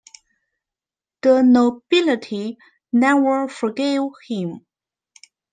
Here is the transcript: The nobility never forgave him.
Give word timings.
The 1.21 1.43
nobility 1.43 2.57
never 2.91 3.47
forgave 3.47 4.09
him. 4.27 4.65